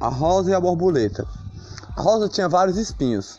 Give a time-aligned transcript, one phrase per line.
[0.00, 1.26] a rosa e a borboleta.
[1.94, 3.38] A rosa tinha vários espinhos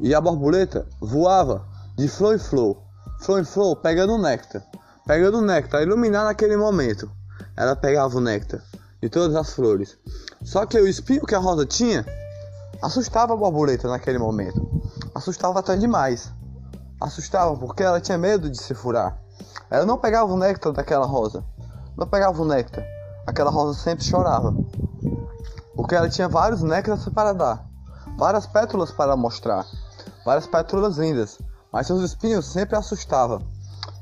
[0.00, 1.62] e a borboleta voava
[1.94, 2.78] de flor em flor,
[3.20, 4.64] flor em flor, pegando néctar,
[5.06, 7.10] pegando néctar, iluminar naquele momento.
[7.54, 8.62] Ela pegava o néctar
[9.02, 9.98] de todas as flores.
[10.42, 12.04] Só que o espinho que a rosa tinha
[12.80, 14.82] assustava a borboleta naquele momento.
[15.14, 16.32] Assustava até demais.
[17.00, 19.18] Assustava porque ela tinha medo de se furar.
[19.70, 21.44] Ela não pegava o néctar daquela rosa.
[21.96, 22.84] Não pegava o néctar.
[23.26, 24.54] Aquela rosa sempre chorava.
[25.76, 27.66] Porque ela tinha vários néctares para dar.
[28.16, 29.66] Várias pétalas para mostrar.
[30.24, 31.38] Várias pétalas lindas.
[31.72, 33.42] Mas seus espinhos sempre assustavam.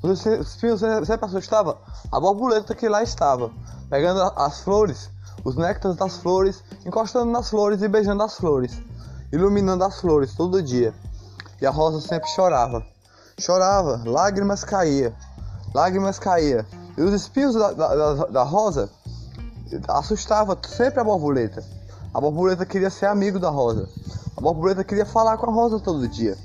[0.02, 1.76] Os espinhos sempre assustavam
[2.10, 3.50] a borboleta que lá estava.
[3.88, 5.10] Pegando as flores,
[5.44, 8.78] os néctares das flores, encostando nas flores e beijando as flores.
[9.32, 10.94] Iluminando as flores todo dia.
[11.60, 12.84] E a rosa sempre chorava.
[13.38, 15.14] Chorava, lágrimas caíam.
[15.74, 16.64] Lágrimas caíam.
[16.98, 18.90] E os espinhos da, da, da rosa
[19.88, 21.64] assustava sempre a borboleta.
[22.12, 23.88] A borboleta queria ser amigo da rosa.
[24.36, 26.36] A borboleta queria falar com a rosa todo dia.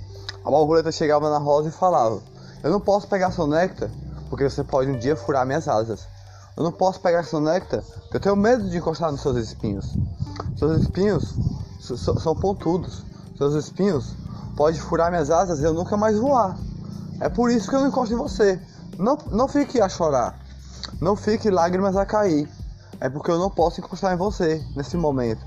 [0.45, 2.21] A borboleta chegava na rosa e falava:
[2.63, 3.89] Eu não posso pegar seu néctar,
[4.29, 6.07] porque você pode um dia furar minhas asas.
[6.55, 9.95] Eu não posso pegar seu néctar, porque eu tenho medo de encostar nos seus espinhos.
[10.57, 11.35] Seus espinhos
[12.19, 13.05] são pontudos.
[13.37, 14.15] Seus espinhos
[14.55, 16.57] podem furar minhas asas e eu nunca mais voar.
[17.19, 18.59] É por isso que eu não encosto em você.
[18.97, 20.39] Não, não fique a chorar.
[20.99, 22.49] Não fique lágrimas a cair.
[22.99, 25.45] É porque eu não posso encostar em você nesse momento.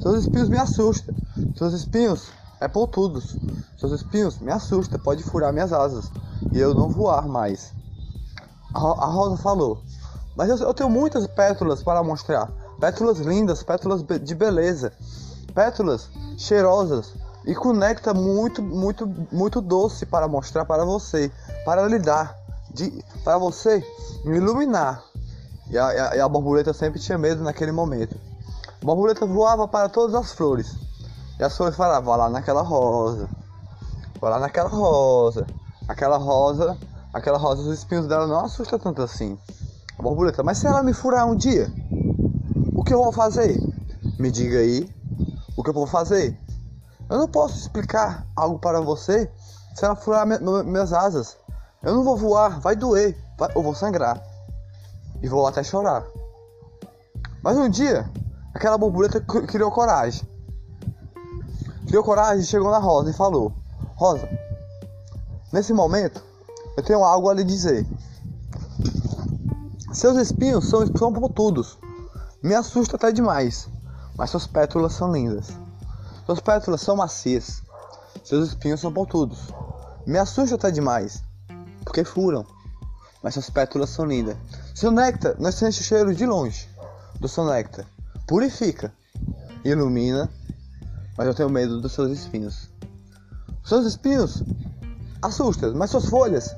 [0.00, 1.14] Seus espinhos me assustam.
[1.56, 2.28] Seus espinhos
[2.60, 3.36] é pontudos.
[3.78, 5.00] Seus espinhos me assustam.
[5.00, 6.10] Pode furar minhas asas.
[6.52, 7.72] E eu não voar mais.
[8.74, 9.82] A, Rosa falou.
[10.36, 12.50] Mas eu, eu tenho muitas pétalas para mostrar.
[12.78, 14.92] Pétalas lindas, pétalas de beleza.
[15.54, 17.14] Pétalas cheirosas
[17.46, 21.30] e com néctar muito, muito, muito doce para mostrar para você,
[21.64, 22.36] para lhe dar,
[22.74, 23.86] de, para você
[24.24, 25.02] me iluminar.
[25.70, 28.16] E a, e, a, borboleta sempre tinha medo naquele momento.
[28.80, 30.76] A borboleta voava para todas as flores.
[31.38, 33.28] E as flores falavam, vá lá naquela rosa.
[34.20, 35.46] Vá lá naquela rosa.
[35.88, 36.76] Aquela rosa,
[37.12, 39.38] aquela rosa, os espinhos dela não assustam tanto assim.
[39.98, 41.70] A borboleta, mas se ela me furar um dia,
[42.74, 43.58] o que eu vou fazer?
[44.18, 44.88] Me diga aí
[45.56, 46.38] o que eu vou fazer.
[47.08, 49.30] Eu não posso explicar algo para você
[49.74, 51.36] se ela furar minhas asas.
[51.82, 54.20] Eu não vou voar, vai doer, vai, eu vou sangrar.
[55.22, 56.06] E vou até chorar.
[57.42, 58.10] Mas um dia,
[58.54, 60.26] aquela borboleta criou coragem.
[61.86, 63.52] Criou coragem, chegou na Rosa e falou:
[63.94, 64.28] Rosa,
[65.52, 66.22] nesse momento,
[66.76, 67.86] eu tenho algo a lhe dizer.
[69.92, 71.78] Seus espinhos são, são pontudos.
[72.42, 73.68] Me assusta até demais.
[74.16, 75.50] Mas suas pétalas são lindas.
[76.24, 77.62] Suas pétalas são macias.
[78.24, 79.38] Seus espinhos são pontudos.
[80.06, 81.22] Me assusta até demais,
[81.84, 82.46] porque furam.
[83.22, 84.36] Mas suas pétalas são lindas.
[84.76, 86.68] Seu néctar não sente o cheiro de longe
[87.18, 87.86] do seu néctar.
[88.26, 88.92] Purifica,
[89.64, 90.30] ilumina,
[91.16, 92.68] mas eu tenho medo dos seus espinhos.
[93.64, 94.42] Seus espinhos
[95.22, 96.54] assustam, mas suas folhas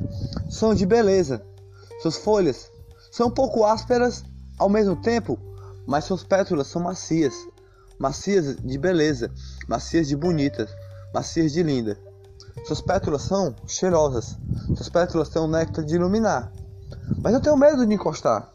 [0.50, 1.40] são de beleza.
[2.02, 2.68] Suas folhas
[3.12, 4.24] são um pouco ásperas
[4.58, 5.38] ao mesmo tempo,
[5.86, 7.32] mas suas pétalas são macias
[8.00, 9.30] macias de beleza,
[9.68, 10.68] macias de bonitas,
[11.14, 11.96] macias de linda.
[12.66, 14.36] Suas pétalas são cheirosas,
[14.74, 16.50] suas pétalas têm um néctar de iluminar.
[17.22, 18.48] Mas eu tenho medo de encostar.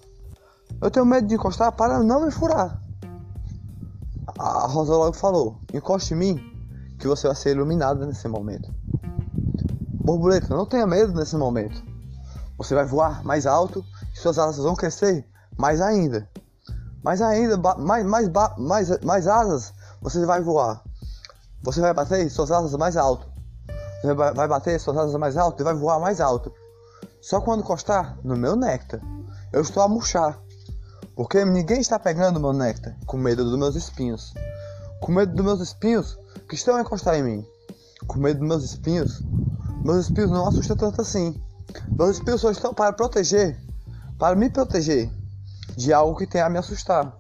[0.82, 2.82] Eu tenho medo de encostar para não me furar.
[4.38, 6.54] A Rosa logo falou: encoste em mim,
[7.00, 8.74] que você vai ser iluminada nesse momento.
[10.04, 11.84] Borboleta, não tenha medo nesse momento.
[12.58, 13.84] Você vai voar mais alto
[14.14, 15.26] e suas asas vão crescer
[15.58, 16.30] mais ainda.
[17.04, 20.82] Mais ainda, mais, mais, mais, mais asas, você vai voar.
[21.62, 23.28] Você vai bater suas asas mais alto.
[24.02, 26.52] Você vai bater suas asas mais alto e vai voar mais alto.
[27.24, 29.00] Só quando encostar no meu néctar,
[29.54, 30.38] eu estou a murchar.
[31.16, 34.34] Porque ninguém está pegando meu néctar com medo dos meus espinhos.
[35.00, 36.20] Com medo dos meus espinhos
[36.50, 37.48] que estão a encostar em mim.
[38.08, 39.24] Com medo dos meus espinhos.
[39.86, 41.42] Meus espinhos não assustam tanto assim.
[41.98, 43.58] Meus espinhos só estão para proteger.
[44.20, 45.10] Para me proteger
[45.78, 47.18] de algo que tem a me assustar.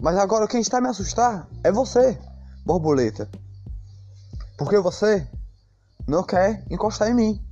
[0.00, 2.18] Mas agora quem está a me assustar é você,
[2.66, 3.30] borboleta.
[4.58, 5.24] Porque você
[6.08, 7.43] não quer encostar em mim.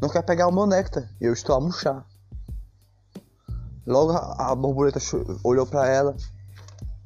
[0.00, 1.08] Não quer pegar o meu néctar.
[1.20, 2.04] E eu estou a murchar.
[3.86, 4.98] Logo a borboleta
[5.44, 6.16] olhou para ela,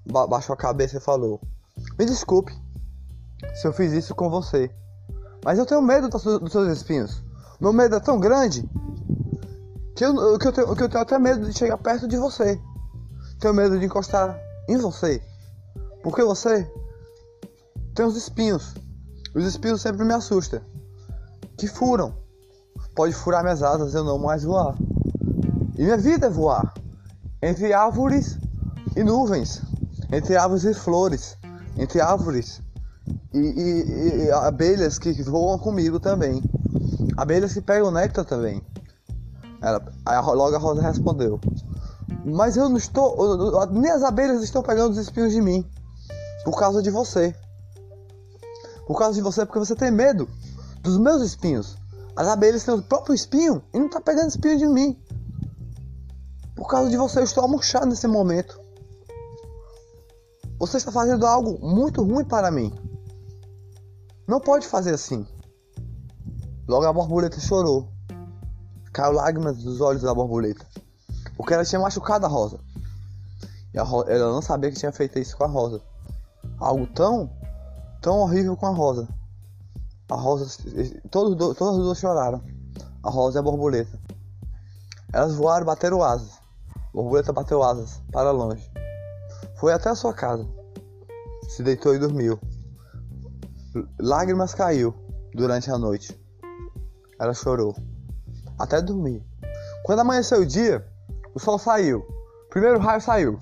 [0.07, 1.41] baixou a cabeça e falou:
[1.99, 2.53] Me desculpe
[3.55, 4.71] se eu fiz isso com você.
[5.45, 7.23] Mas eu tenho medo dos seus espinhos.
[7.61, 8.69] Meu medo é tão grande
[9.95, 12.61] que eu, que eu, tenho, que eu tenho até medo de chegar perto de você.
[13.39, 14.39] Tenho medo de encostar
[14.69, 15.23] em você.
[16.03, 16.71] Porque você
[17.95, 18.75] tem os espinhos.
[19.35, 20.61] Os espinhos sempre me assustam.
[21.59, 22.15] Que furam.
[22.95, 24.77] Pode furar minhas asas eu não mais voar.
[25.79, 26.75] E minha vida é voar.
[27.43, 28.39] Entre árvores
[28.97, 29.63] e nuvens.
[30.13, 31.37] entre árvores e flores,
[31.77, 32.61] entre árvores
[33.33, 36.43] e, e, e abelhas que voam comigo também,
[37.17, 38.61] abelhas que pegam néctar também.
[39.63, 39.83] Ela,
[40.33, 41.39] logo a Rosa respondeu:
[42.25, 45.65] Mas eu não estou, nem as abelhas estão pegando os espinhos de mim,
[46.45, 47.35] por causa de você.
[48.87, 50.29] Por causa de você, porque você tem medo
[50.83, 51.77] dos meus espinhos.
[52.21, 55.03] As abelhas têm o próprio espinho e não está pegando espinho de mim.
[56.55, 58.61] Por causa de você, eu estou murchado nesse momento.
[60.59, 62.75] Você está fazendo algo muito ruim para mim.
[64.29, 65.27] Não pode fazer assim.
[66.69, 67.89] Logo a borboleta chorou.
[68.93, 70.67] Caiu lágrimas dos olhos da borboleta.
[71.39, 72.61] Porque ela tinha machucado a rosa.
[73.73, 75.81] E a rosa, ela não sabia que tinha feito isso com a rosa.
[76.59, 77.31] Algo tão,
[78.03, 79.09] tão horrível com a rosa.
[80.11, 80.47] A rosa,
[81.09, 82.43] todos, todas as duas choraram.
[83.03, 83.97] A rosa e a borboleta.
[85.13, 86.33] Elas voaram e bateram asas.
[86.75, 88.69] A borboleta bateu asas para longe.
[89.57, 90.47] Foi até a sua casa.
[91.49, 92.41] Se deitou e dormiu.
[94.01, 94.93] Lágrimas caiu
[95.33, 96.21] durante a noite.
[97.21, 97.77] Ela chorou.
[98.59, 99.25] Até dormir.
[99.85, 100.85] Quando amanheceu o dia,
[101.35, 102.05] o sol saiu.
[102.51, 103.39] Primeiro raio saiu.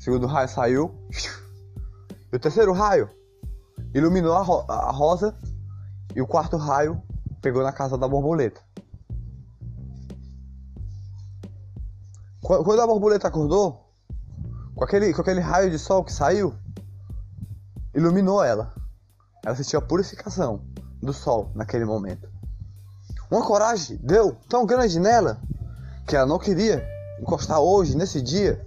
[0.00, 0.94] Segundo raio saiu.
[2.32, 3.10] E o terceiro raio
[3.94, 5.34] iluminou a, ro a rosa.
[6.14, 7.00] E o quarto raio
[7.40, 8.60] pegou na casa da borboleta.
[12.40, 13.90] Quando a borboleta acordou,
[14.74, 16.54] com aquele, com aquele raio de sol que saiu,
[17.94, 18.72] iluminou ela.
[19.44, 20.60] Ela sentiu a purificação
[21.02, 22.28] do sol naquele momento.
[23.30, 25.40] Uma coragem deu tão grande nela
[26.06, 26.86] que ela não queria
[27.20, 28.64] encostar hoje, nesse dia,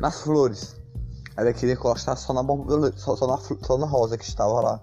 [0.00, 0.75] nas flores.
[1.36, 4.80] Ela queria encostar só na, borboleta, só, só, na, só na rosa que estava lá.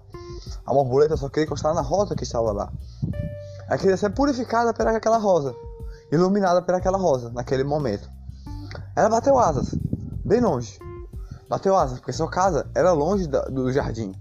[0.64, 2.72] A borboleta só queria encostar na rosa que estava lá.
[3.68, 5.54] Ela queria ser purificada por aquela rosa
[6.14, 8.08] iluminada por aquela rosa naquele momento.
[8.96, 9.74] Ela bateu asas,
[10.24, 10.78] bem longe.
[11.48, 14.14] Bateu asas, porque sua casa era longe do jardim.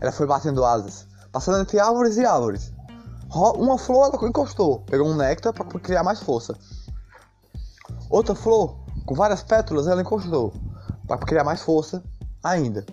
[0.00, 2.72] Ela foi batendo asas, passando entre árvores e árvores.
[3.30, 6.54] Uma flor ela encostou, pegou um néctar para criar mais força.
[8.10, 8.76] Outra flor,
[9.06, 10.52] com várias pétalas, ela encostou
[11.16, 12.02] para criar mais força
[12.42, 12.84] ainda.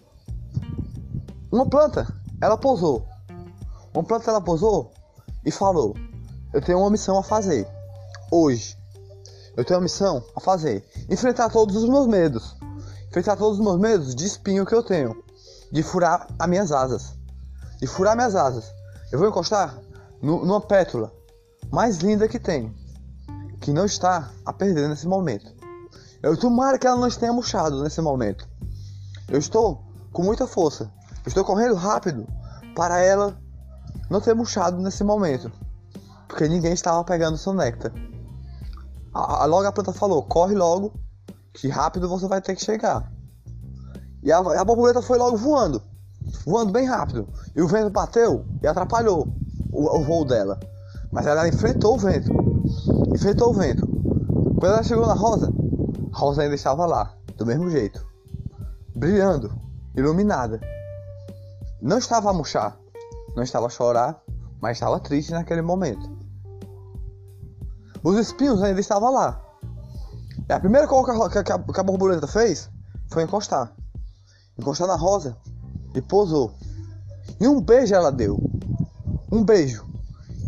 [1.51, 2.07] Uma planta,
[2.42, 3.07] ela pousou.
[3.94, 4.92] Uma planta ela pousou
[5.45, 5.95] e falou:
[6.54, 7.68] Eu tenho uma missão a fazer
[8.31, 8.77] hoje.
[9.56, 12.56] Eu tenho a missão a fazer: enfrentar todos os meus medos.
[13.07, 15.24] Enfrentar todos os meus medos de espinho que eu tenho.
[15.71, 17.13] De furar as minhas asas.
[17.80, 18.71] De furar minhas asas.
[19.12, 19.80] Eu vou encostar
[20.21, 21.12] no, numa pétula
[21.71, 22.75] mais linda que tem.
[23.62, 25.59] Que não está a perder nesse momento.
[26.21, 28.48] Eu tomara que ela não esteja murchado nesse momento.
[29.27, 29.81] Eu estou
[30.12, 30.92] com muita força.
[31.24, 32.27] Eu estou correndo rápido
[32.75, 33.38] para ela
[34.10, 35.51] não ter murchado nesse momento.
[36.27, 37.92] Porque ninguém estava pegando seu néctar.
[39.13, 40.94] A, a, logo a planta falou: corre logo,
[41.54, 43.12] que rápido você vai ter que chegar.
[44.21, 45.81] E a, a borboleta foi logo voando,
[46.45, 47.27] voando bem rápido.
[47.56, 49.33] E o vento bateu e atrapalhou
[49.71, 50.60] o, o voo dela.
[51.12, 52.30] Mas ela enfrentou o vento,
[53.16, 53.88] enfrentou o vento.
[54.60, 55.51] Quando ela chegou na rosa,
[56.19, 58.06] rosa ainda estava lá, do mesmo jeito,
[58.94, 59.50] brilhando,
[59.95, 60.60] iluminada.
[61.81, 62.77] Não estava a murchar,
[63.36, 64.21] não estava a chorar,
[64.62, 66.10] mas estava triste naquele momento.
[68.04, 69.42] Os espinhos ainda estavam lá.
[70.48, 72.69] E a primeira coisa que, a borboleta fez
[73.09, 73.73] foi encostar.
[74.57, 75.38] Encostar na rosa
[75.95, 76.54] e pousou.
[77.40, 78.38] E um beijo ela deu.
[79.31, 79.85] Um beijo.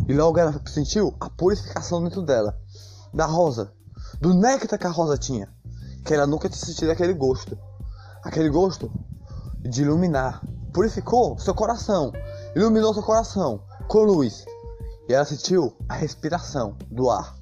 [0.07, 2.57] E logo ela sentiu a purificação dentro dela.
[3.13, 3.71] Da rosa.
[4.19, 5.47] Do néctar que a rosa tinha.
[6.03, 7.57] Que ela nunca tinha sentido aquele gosto.
[8.23, 8.91] Aquele gosto
[9.59, 10.41] de iluminar.
[10.73, 12.11] Purificou seu coração.
[12.55, 14.45] Iluminou seu coração com luz.
[15.07, 17.35] E ela sentiu a respiração do ar.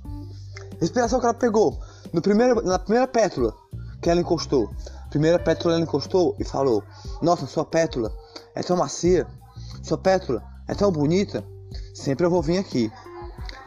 [0.80, 1.80] Respiração que ela pegou
[2.14, 3.54] no primeiro, na primeira pétula
[4.02, 4.70] que ela encostou.
[5.10, 6.84] Primeira pétula ela encostou e falou:
[7.22, 8.12] Nossa, sua pétula
[8.56, 9.28] é tão macia,
[9.84, 11.44] sua pétula é tão bonita.
[11.94, 12.92] Sempre eu vou vir aqui.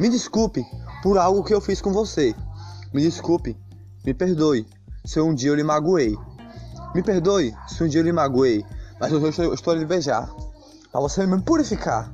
[0.01, 0.65] Me desculpe
[1.03, 2.35] por algo que eu fiz com você.
[2.93, 3.57] Me desculpe,
[4.05, 4.67] me perdoe
[5.05, 6.19] se um dia eu lhe magoei.
[6.95, 8.65] Me perdoe se um dia eu lhe magoei,
[9.01, 10.29] mas hoje eu estou, estou a lhe beijar
[10.91, 12.13] para você me purificar.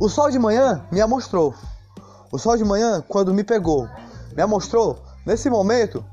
[0.00, 1.54] O sol de manhã me mostrou
[2.34, 3.88] o sol de manhã, quando me pegou,
[4.36, 6.04] me mostrou nesse momento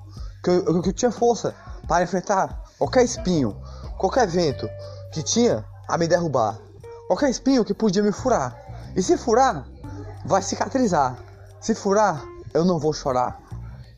[0.43, 1.55] que eu, que eu tinha força
[1.87, 3.59] para enfrentar qualquer espinho,
[3.97, 4.69] qualquer vento
[5.11, 6.59] que tinha a me derrubar,
[7.07, 8.55] qualquer espinho que podia me furar.
[8.95, 9.65] E se furar,
[10.23, 11.17] vai cicatrizar.
[11.59, 12.23] Se furar,
[12.53, 13.39] eu não vou chorar.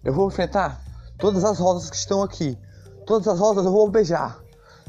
[0.02, 0.80] Eu vou enfrentar
[1.24, 2.60] todas as rosas que estão aqui.
[3.08, 4.38] Todas as rosas eu vou beijar.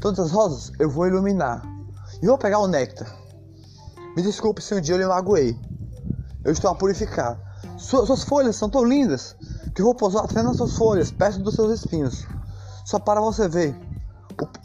[0.01, 1.63] Todas as rosas eu vou iluminar.
[2.21, 3.07] E vou pegar o néctar.
[4.17, 5.57] Me desculpe se um dia eu lhe magoei.
[6.45, 7.39] Eu estou a purificar.
[7.79, 9.37] Suas, suas folhas são tão lindas
[9.77, 12.27] que eu vou pousar até nas suas folhas, perto dos seus espinhos.
[12.85, 13.73] Só para você ver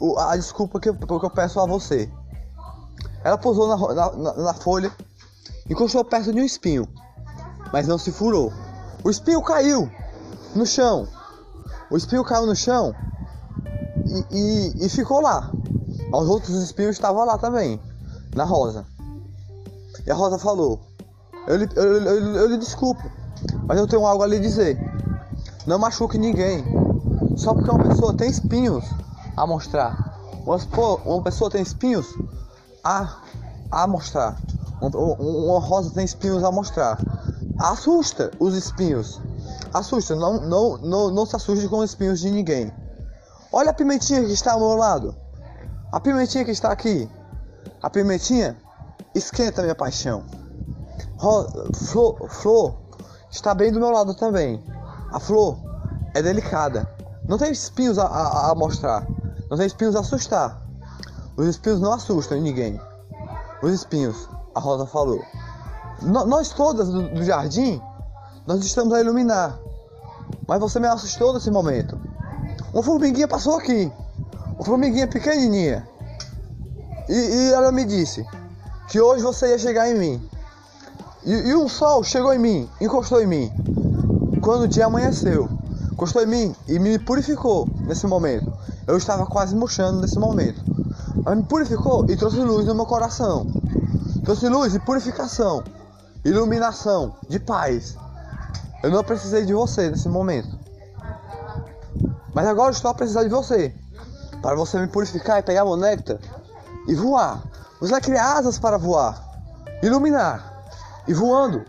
[0.00, 2.10] o, o, a desculpa que eu, que eu peço a você.
[3.22, 4.90] Ela pousou na, na, na folha,
[5.68, 6.88] encostou perto de um espinho,
[7.72, 8.52] mas não se furou.
[9.04, 9.88] O espinho caiu
[10.56, 11.06] no chão.
[11.90, 12.94] O espinho caiu no chão
[14.06, 15.50] e, e, e ficou lá.
[16.12, 17.80] Os outros espinhos estavam lá também,
[18.34, 18.86] na rosa.
[20.06, 20.80] E a rosa falou:
[21.46, 23.02] Eu lhe, eu, eu, eu, lhe desculpo,
[23.66, 24.78] mas eu tenho algo a lhe dizer.
[25.66, 26.64] Não machuque ninguém.
[27.36, 28.84] Só porque uma pessoa tem espinhos
[29.36, 30.18] a mostrar.
[30.46, 30.56] Uma,
[31.04, 32.06] uma pessoa tem espinhos
[32.84, 33.18] a,
[33.70, 34.36] a mostrar.
[34.80, 36.98] Uma, uma rosa tem espinhos a mostrar.
[37.58, 39.20] Assusta os espinhos.
[39.72, 42.72] Assusta, não, não, não, não se assuste com os espinhos de ninguém.
[43.52, 45.14] Olha a pimentinha que está ao meu lado.
[45.92, 47.08] A pimentinha que está aqui.
[47.82, 48.56] A pimentinha
[49.14, 50.24] esquenta minha paixão.
[51.16, 52.74] Ro flor, flor
[53.30, 54.62] está bem do meu lado também.
[55.12, 55.58] A flor
[56.14, 56.88] é delicada.
[57.28, 59.06] Não tem espinhos a, a, a mostrar.
[59.50, 60.60] Não tem espinhos a assustar.
[61.36, 62.80] Os espinhos não assustam ninguém.
[63.62, 65.22] Os espinhos, a Rosa falou.
[66.02, 67.80] No, nós todas do, do, jardim,
[68.46, 69.58] nós estamos a iluminar.
[70.46, 71.98] Mas você me assustou nesse momento.
[72.72, 73.90] Uma formiguinha passou aqui.
[74.54, 75.88] Uma formiguinha pequenininha.
[77.08, 78.24] E, e ela me disse
[78.88, 80.30] que hoje você ia chegar em mim.
[81.24, 83.52] E, e um sol chegou em mim, encostou em mim.
[84.40, 85.48] Quando o dia amanheceu,
[85.92, 88.52] encostou em mim e me purificou nesse momento.
[88.86, 90.60] Eu estava quase murchando nesse momento.
[91.24, 93.46] Ela me purificou e trouxe luz no meu coração.
[94.24, 95.62] Trouxe luz e purificação,
[96.24, 97.96] iluminação, de paz.
[98.82, 100.58] Eu não precisei de você nesse momento.
[102.34, 103.74] Mas agora estou a precisar de você.
[104.40, 106.18] Para você me purificar e pegar meu néctar
[106.88, 107.42] e voar.
[107.80, 109.22] Você vai criar asas para voar,
[109.82, 110.64] iluminar
[111.06, 111.64] e voando.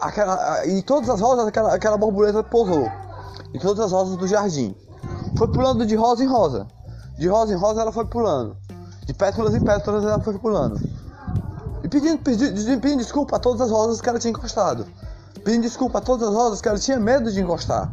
[0.00, 2.90] Aquela, e todas as rosas aquela, aquela borboleta pousou.
[3.52, 4.74] E todas as rosas do jardim.
[5.36, 6.66] Foi pulando de rosa em rosa.
[7.18, 8.56] De rosa em rosa ela foi pulando.
[9.04, 10.80] De pétalas em pétalas ela foi pulando.
[11.82, 14.86] E pedindo, pedindo, pedindo desculpa a todas as rosas que ela tinha encostado.
[15.44, 17.92] Pedindo desculpa a todas as rosas que ela tinha medo de encostar.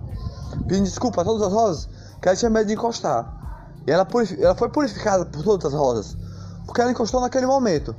[0.67, 1.89] Pedindo desculpa a todas as rosas
[2.21, 3.71] que ela tinha medo de encostar.
[3.85, 4.05] E ela,
[4.39, 6.17] ela foi purificada por todas as rosas.
[6.65, 7.95] Porque ela encostou naquele momento.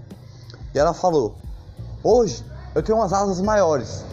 [0.75, 1.35] E ela falou:
[2.05, 4.05] Hoje eu tenho umas asas maiores.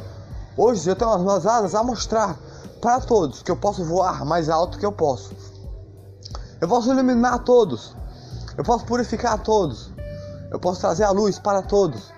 [0.58, 2.38] Hoje eu tenho umas asas a mostrar
[2.82, 5.36] para todos que eu posso voar mais alto que eu posso.
[6.62, 7.94] Eu posso iluminar todos.
[8.58, 9.92] Eu posso purificar todos.
[10.50, 12.14] Eu posso trazer a luz para todos.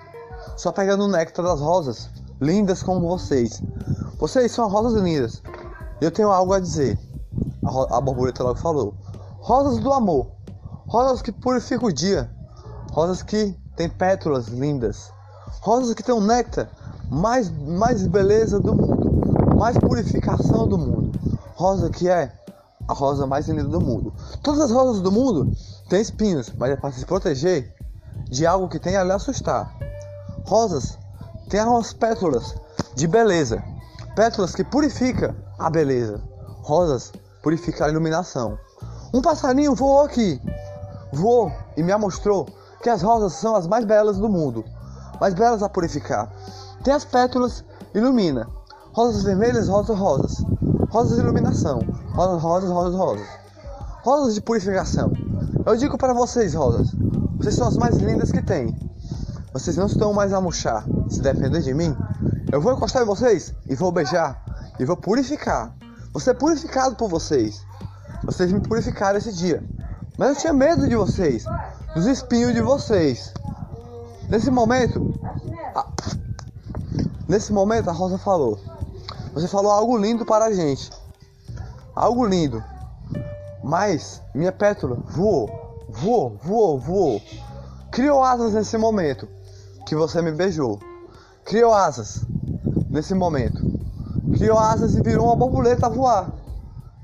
[0.56, 2.08] Só pegando o néctar das rosas,
[2.40, 3.62] lindas como vocês.
[4.18, 5.42] Vocês são rosas lindas.
[6.00, 6.98] Eu tenho algo a dizer.
[7.64, 8.94] A, a borboleta logo falou.
[9.40, 10.28] Rosas do amor.
[10.86, 12.30] Rosas que purificam o dia.
[12.92, 15.12] Rosas que têm pétalas lindas.
[15.60, 16.68] Rosas que têm um néctar
[17.10, 19.08] mais, mais beleza do mundo
[19.58, 21.18] mais purificação do mundo.
[21.56, 22.32] Rosa que é
[22.86, 24.14] a rosa mais linda do mundo.
[24.40, 25.52] Todas as rosas do mundo
[25.88, 27.74] têm espinhos, mas é para se proteger
[28.30, 29.76] de algo que tenha a lhe assustar.
[30.46, 30.96] Rosas
[31.48, 32.54] têm umas pétalas
[32.94, 33.62] de beleza,
[34.14, 36.20] pétalas que purificam a beleza.
[36.62, 37.12] Rosas
[37.42, 38.58] purificam a iluminação.
[39.12, 40.40] Um passarinho voou aqui,
[41.12, 42.46] voou e me mostrou
[42.82, 44.64] que as rosas são as mais belas do mundo,
[45.20, 46.30] mais belas a purificar.
[46.84, 47.64] Tem as pétalas,
[47.94, 48.46] ilumina,
[48.98, 50.44] Rosas vermelhas, rosas rosas.
[50.90, 51.78] Rosas de iluminação.
[52.14, 53.28] Rosas, rosas, rosas, rosas.
[54.02, 55.12] Rosas de purificação.
[55.64, 56.90] Eu digo para vocês, rosas,
[57.36, 58.74] vocês são as mais lindas que tem.
[59.52, 60.84] Vocês não estão mais a murchar.
[61.08, 61.96] Se depender de mim,
[62.52, 64.44] eu vou encostar em vocês e vou beijar
[64.78, 65.74] e vou purificar.
[66.12, 67.64] Você é purificado por vocês.
[68.24, 69.62] Vocês me purificaram esse dia.
[70.18, 71.44] Mas eu tinha medo de vocês,
[71.94, 73.32] dos espinhos de vocês.
[74.28, 75.18] Nesse momento,
[75.74, 75.86] a...
[77.26, 78.60] nesse momento a Rosa falou:
[79.32, 80.90] você falou algo lindo para a gente.
[81.94, 82.62] Algo lindo.
[83.64, 87.22] Mas minha pétala voou, voou, voou, voou.
[87.90, 89.37] Criou asas nesse momento
[89.88, 90.78] que você me beijou.
[91.46, 92.20] Criou asas
[92.90, 93.58] nesse momento.
[94.34, 96.30] Criou asas e virou uma borboleta a voar.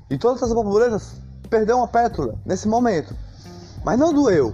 [0.09, 1.13] E todas as borboletas
[1.49, 3.15] perderam uma pétala nesse momento.
[3.83, 4.53] Mas não doeu.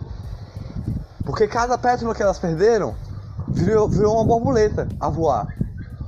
[1.25, 2.95] Porque cada pétala que elas perderam
[3.49, 5.53] virou, virou uma borboleta a voar.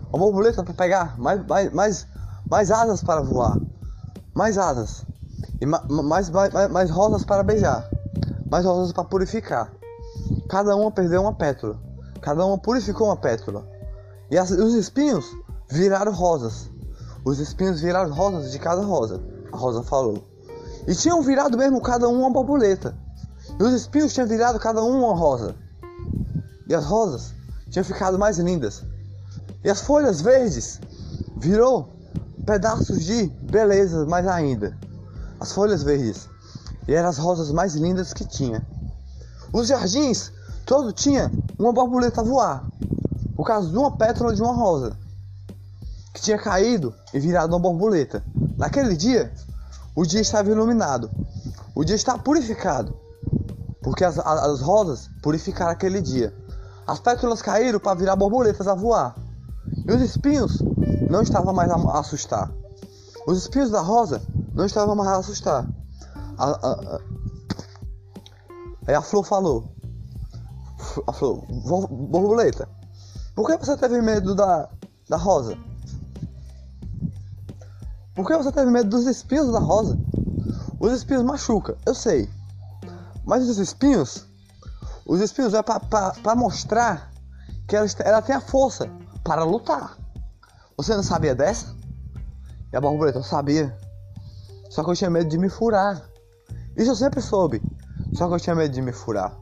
[0.10, 2.08] Uma borboleta para pegar mais, mais, mais,
[2.50, 3.60] mais asas para voar.
[4.34, 5.06] Mais asas.
[5.60, 7.86] E ma, mais, mais, mais rosas para beijar.
[8.50, 9.74] Mais rosas para purificar.
[10.48, 11.78] Cada uma perdeu uma pétala.
[12.24, 13.68] Cada uma purificou uma pétala.
[14.32, 15.26] E as, os espinhos
[15.70, 16.72] viraram rosas.
[17.26, 19.22] Os espinhos viraram rosas de cada rosa.
[19.52, 20.24] A rosa falou.
[20.88, 22.96] E tinham virado mesmo cada um uma borboleta.
[23.60, 25.54] E os espinhos tinham virado cada um uma rosa.
[26.68, 27.34] E as rosas
[27.70, 28.84] tinham ficado mais lindas.
[29.64, 30.80] E as folhas verdes
[31.38, 31.90] virou
[32.46, 34.78] pedaços de beleza mais ainda.
[35.40, 36.30] as folhas verdes,
[36.88, 38.66] e eram as rosas mais lindas que tinha.
[39.52, 40.32] Os jardins,
[40.66, 42.66] todo tinha uma borboleta a voar,
[43.36, 44.96] por causa de uma pétala de uma rosa,
[46.14, 48.24] que tinha caído e virado uma borboleta.
[48.58, 49.34] Naquele dia,
[49.96, 51.10] o dia estava iluminado,
[51.76, 52.96] o dia estava purificado,
[53.82, 56.34] porque as, as rosas purificaram aquele dia.
[56.86, 59.16] As pétalas caíram para virar borboletas a voar.
[59.88, 60.62] E os espinhos
[61.10, 62.52] não estavam mais a assustar.
[63.26, 64.22] Os espinhos da rosa
[64.54, 65.66] não estavam mais a assustar.
[66.38, 67.02] A, a, a...
[68.88, 69.74] Aí a flor falou:
[71.08, 71.46] A flor,
[71.90, 72.68] borboleta,
[73.36, 74.70] por que você teve medo da,
[75.10, 75.58] da rosa?
[78.14, 79.98] Por que você teve medo dos espinhos da rosa?
[80.80, 82.30] Os espinhos machucam, eu sei.
[83.26, 84.26] Mas os espinhos,
[85.06, 87.12] os espinhos é para mostrar
[87.68, 88.90] que ela, ela tem a força
[89.24, 89.98] para lutar.
[90.78, 91.76] Você não sabia dessa?
[92.72, 93.76] E a borboleta, eu sabia.
[94.70, 96.02] Só que eu tinha medo de me furar.
[96.76, 97.62] Isso eu sempre soube.
[98.14, 99.36] Só que eu tinha medo de me furar.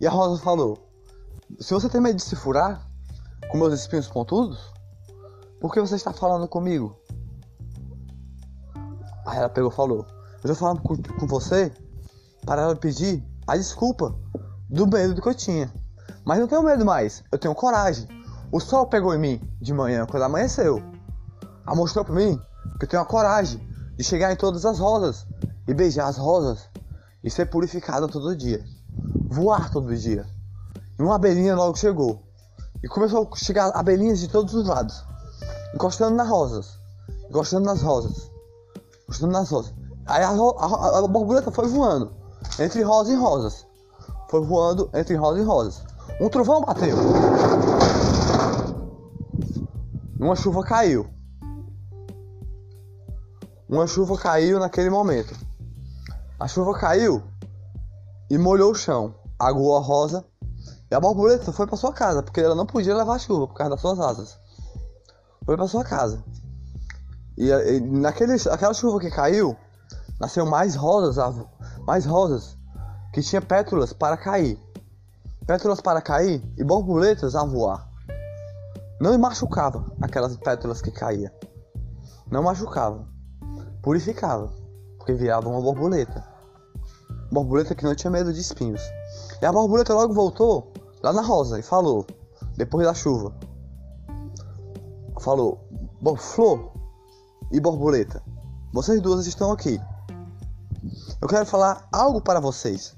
[0.00, 0.78] E a Rosa falou:
[1.58, 2.86] Se você tem medo de se furar,
[3.50, 4.58] com meus espinhos pontudos,
[5.60, 6.96] por que você está falando comigo?
[9.26, 10.06] Aí ela pegou e falou:
[10.44, 11.72] Eu estou falando com, com você
[12.44, 14.14] para ela pedir a desculpa
[14.68, 15.72] do medo que eu tinha.
[16.24, 18.06] Mas não tenho medo mais, eu tenho coragem.
[18.52, 20.82] O sol pegou em mim de manhã, quando amanheceu.
[21.66, 22.40] Ela mostrou para mim
[22.78, 23.60] que eu tenho a coragem
[23.96, 25.26] de chegar em todas as rosas
[25.66, 26.68] e beijar as rosas
[27.24, 28.64] e ser purificada todo dia,
[29.28, 30.26] voar todo dia.
[30.98, 32.22] E uma abelhinha logo chegou
[32.82, 35.04] e começou a chegar abelhinhas de todos os lados,
[35.74, 36.78] encostando nas rosas,
[37.28, 38.30] encostando nas rosas,
[39.04, 39.74] encostando nas rosas.
[40.06, 42.12] Aí a, a, a borboleta foi voando
[42.58, 43.66] entre rosas e rosas,
[44.28, 45.82] foi voando entre rosas e rosas.
[46.20, 46.96] Um trovão bateu,
[50.18, 51.06] uma chuva caiu.
[53.68, 55.34] Uma chuva caiu naquele momento.
[56.38, 57.22] A chuva caiu
[58.30, 60.24] e molhou o chão, a rosa
[60.90, 63.70] e a borboleta foi para sua casa, porque ela não podia levar chuva por causa
[63.70, 64.38] das suas asas.
[65.44, 66.22] Foi para sua casa.
[67.36, 69.56] E, e naquele, aquela chuva que caiu,
[70.20, 71.16] nasceu mais rosas,
[71.86, 72.56] mais rosas
[73.12, 74.58] que tinha pétalas para cair.
[75.46, 77.88] Pétalas para cair e borboletas a voar.
[79.00, 81.32] Não machucava aquelas pétalas que caía.
[82.30, 83.06] Não machucava
[83.86, 84.52] purificava,
[84.98, 86.24] porque virava uma borboleta.
[87.30, 88.82] Borboleta que não tinha medo de espinhos.
[89.40, 92.06] E a borboleta logo voltou lá na rosa e falou,
[92.56, 93.34] depois da chuva:
[95.20, 95.60] Falou,
[96.16, 96.72] flor
[97.52, 98.22] e borboleta,
[98.72, 99.80] vocês duas estão aqui.
[101.20, 102.96] Eu quero falar algo para vocês.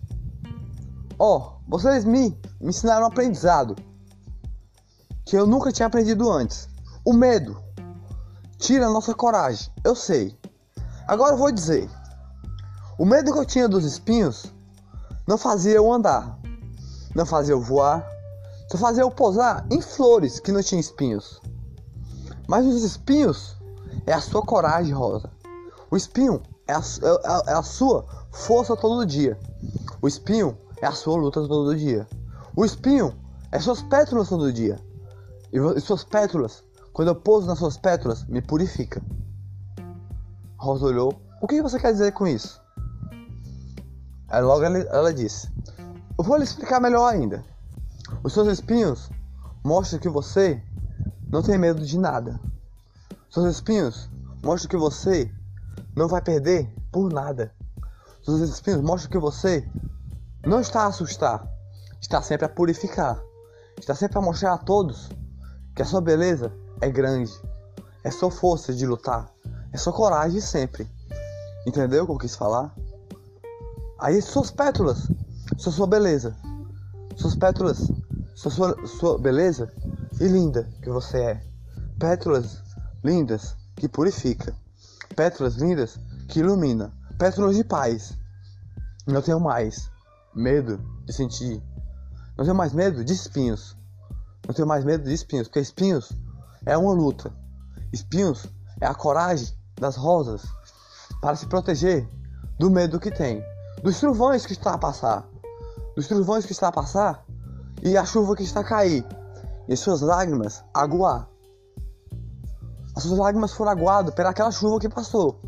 [1.18, 3.74] Ó, oh, vocês me, me ensinaram um aprendizado
[5.24, 6.68] que eu nunca tinha aprendido antes.
[7.04, 7.62] O medo
[8.58, 10.38] tira a nossa coragem, eu sei.
[11.06, 11.88] Agora eu vou dizer:
[12.98, 14.52] o medo que eu tinha dos espinhos
[15.26, 16.36] não fazia eu andar,
[17.14, 18.04] não fazia eu voar,
[18.70, 21.40] só fazia eu pousar em flores que não tinham espinhos.
[22.48, 23.56] Mas os espinhos
[24.04, 25.30] é a sua coragem, Rosa.
[25.90, 29.38] O espinho é a, é, é a sua força todo dia.
[30.02, 32.06] O espinho é a sua luta todo dia.
[32.56, 33.14] O espinho
[33.52, 34.78] é suas pétalas todo dia.
[35.52, 39.00] E suas pétalas, quando eu pouso nas suas pétalas, me purifica.
[40.56, 41.12] Rosa olhou.
[41.40, 42.60] O que você quer dizer com isso?
[44.28, 45.50] Aí logo ela, ela disse:
[46.18, 47.42] Eu vou lhe explicar melhor ainda.
[48.22, 49.10] Os seus espinhos
[49.64, 50.62] mostram que você
[51.30, 52.38] não tem medo de nada.
[53.30, 54.08] Seus espinhos
[54.42, 55.30] mostram que você
[55.96, 57.52] não vai perder por nada.
[58.22, 59.66] Seus espinhos mostram que você
[60.44, 61.46] não está a assustar,
[62.00, 63.20] está sempre a purificar,
[63.78, 65.10] está sempre a mostrar a todos
[65.74, 67.32] que a sua beleza é grande,
[68.04, 69.30] é sua força de lutar,
[69.72, 70.88] é sua coragem sempre.
[71.66, 72.74] Entendeu o que eu quis falar?
[73.98, 75.10] Aí suas pétalas,
[75.56, 76.36] sua sua beleza.
[77.16, 77.90] Suas pétalas,
[78.32, 79.72] sua, sua, sua beleza
[80.20, 81.42] e linda que você é.
[81.98, 82.62] Pétalas
[83.02, 84.54] lindas que purifica.
[85.16, 86.92] Pétalas lindas que ilumina.
[87.18, 88.16] Pétalas de paz.
[89.04, 89.90] Não tenho mais
[90.32, 91.60] medo de sentir.
[92.36, 93.76] Não tenho mais medo de espinhos.
[94.46, 96.12] Não tenho mais medo de espinhos, porque espinhos
[96.64, 97.32] é uma luta.
[97.92, 98.46] Espinhos
[98.80, 100.42] é a coragem das rosas
[101.20, 102.08] para se proteger
[102.60, 103.42] do medo que tem,
[103.82, 105.28] dos trovões que está a passar,
[105.94, 107.24] dos trovões que está a passar
[107.82, 109.04] e a chuva que está a cair,
[109.68, 111.28] e suas lágrimas aguar.
[112.96, 115.40] As suas lágrimas foram aguadas pelaquela chuva que passou,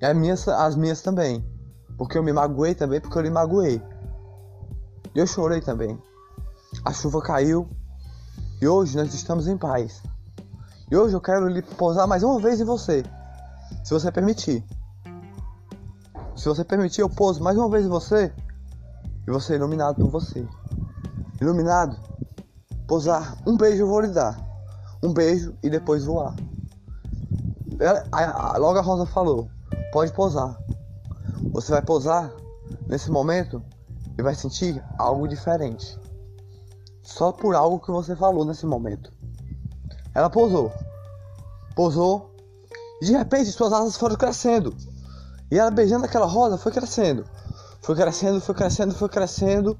[0.00, 1.44] e as minhas, as minhas também,
[1.96, 3.80] porque eu me magoei também, porque eu lhe magoei.
[5.14, 5.98] E eu chorei também.
[6.84, 7.68] A chuva caiu
[8.60, 10.02] e hoje nós estamos em paz.
[10.90, 13.02] E hoje eu quero lhe pousar mais uma vez em você
[13.84, 14.64] se você permitir.
[16.36, 18.32] Se você permitir, eu pouso mais uma vez em você
[19.26, 20.46] e você é iluminado por você.
[21.40, 21.96] Iluminado,
[22.86, 24.40] pousar, um beijo eu vou lhe dar.
[25.02, 26.34] Um beijo e depois voar.
[27.78, 29.48] Ela, a, a, logo a Rosa falou:
[29.92, 30.56] pode pousar.
[31.52, 32.32] Você vai pousar
[32.86, 33.62] nesse momento
[34.16, 35.98] e vai sentir algo diferente.
[37.02, 39.12] Só por algo que você falou nesse momento.
[40.14, 40.72] Ela pousou.
[41.74, 42.34] Pousou.
[43.02, 44.74] E de repente suas asas foram crescendo.
[45.52, 47.26] E ela beijando aquela rosa foi crescendo.
[47.82, 49.78] Foi crescendo, foi crescendo, foi crescendo.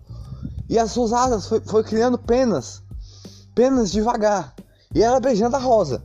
[0.68, 2.82] E as suas asas foi, foi criando penas.
[3.54, 4.54] Penas devagar.
[4.94, 6.04] E ela beijando a rosa.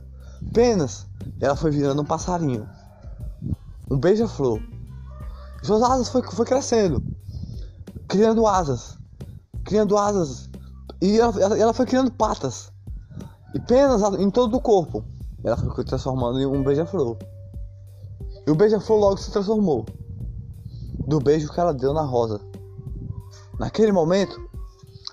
[0.54, 1.06] Penas.
[1.38, 2.66] E ela foi virando um passarinho.
[3.90, 4.58] Um beija-flor.
[5.62, 7.02] Suas asas foi, foi crescendo.
[8.08, 8.96] Criando asas.
[9.66, 10.48] Criando asas.
[10.98, 12.72] E ela, ela foi criando patas.
[13.54, 15.04] E penas em todo o corpo.
[15.44, 17.18] Ela foi transformando em um beija-flor.
[18.48, 19.84] E o beija-flor logo se transformou.
[21.06, 22.40] Do beijo que ela deu na rosa.
[23.58, 24.40] Naquele momento,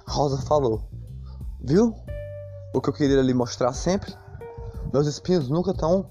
[0.07, 0.81] rosa falou:
[1.59, 1.93] Viu?
[2.73, 4.15] O que eu queria lhe mostrar sempre?
[4.93, 6.09] Meus espinhos nunca estão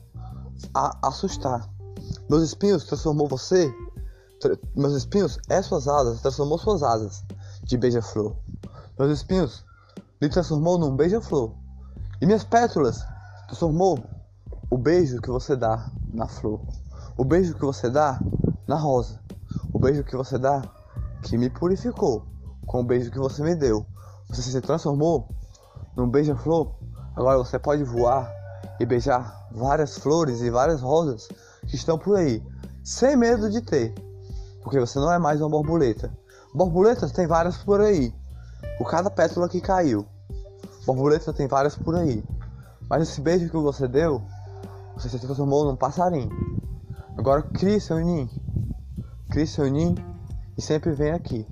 [0.75, 1.67] a assustar.
[2.29, 3.75] Meus espinhos transformou você.
[4.77, 7.25] Meus espinhos é suas asas, transformou suas asas
[7.63, 8.37] de beija-flor.
[8.99, 9.65] Meus espinhos
[10.21, 11.55] lhe transformou num beija-flor.
[12.21, 13.03] E minhas pétalas
[13.47, 13.99] transformou
[14.69, 16.61] o beijo que você dá na flor.
[17.17, 18.21] O beijo que você dá
[18.67, 19.21] na rosa.
[19.73, 20.63] O beijo que você dá
[21.23, 22.25] que me purificou
[22.67, 23.87] com o beijo que você me deu.
[24.29, 25.29] Você se transformou
[25.97, 26.75] num beija-flor.
[27.15, 28.33] Agora você pode voar
[28.81, 31.29] e beijar várias flores e várias rosas
[31.69, 32.43] que estão por aí,
[32.83, 33.95] sem medo de ter,
[34.63, 36.13] porque você não é mais uma borboleta.
[36.53, 38.13] Borboletas tem várias por aí,
[38.77, 40.05] por cada pétala que caiu.
[40.85, 42.25] Borboleta tem várias por aí.
[42.89, 44.23] Mas esse beijo que você deu,
[44.95, 46.31] você se transformou num passarinho.
[47.17, 48.29] Agora crie seu ninho.
[49.31, 49.95] Crie seu ninho
[50.59, 51.47] e sempre vem aqui.